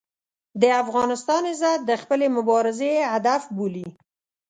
د 0.61 0.63
افغانستان 0.83 1.41
عزت 1.51 1.79
د 1.85 1.91
خپلې 2.01 2.27
مبارزې 2.37 2.93
هدف 3.13 3.41
بولي. 3.57 3.87